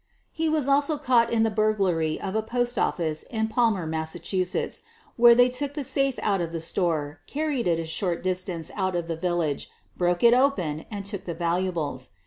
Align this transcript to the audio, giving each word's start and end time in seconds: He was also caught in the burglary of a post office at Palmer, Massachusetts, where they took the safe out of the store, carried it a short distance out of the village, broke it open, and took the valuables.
He 0.31 0.49
was 0.49 0.67
also 0.67 0.97
caught 0.97 1.31
in 1.31 1.43
the 1.43 1.51
burglary 1.51 2.19
of 2.19 2.33
a 2.33 2.41
post 2.41 2.79
office 2.79 3.23
at 3.31 3.51
Palmer, 3.51 3.85
Massachusetts, 3.85 4.81
where 5.15 5.35
they 5.35 5.47
took 5.47 5.75
the 5.75 5.83
safe 5.83 6.17
out 6.23 6.41
of 6.41 6.51
the 6.51 6.59
store, 6.59 7.19
carried 7.27 7.67
it 7.67 7.79
a 7.79 7.85
short 7.85 8.23
distance 8.23 8.71
out 8.73 8.95
of 8.95 9.07
the 9.07 9.15
village, 9.15 9.69
broke 9.95 10.23
it 10.23 10.33
open, 10.33 10.85
and 10.89 11.05
took 11.05 11.25
the 11.25 11.35
valuables. 11.35 12.09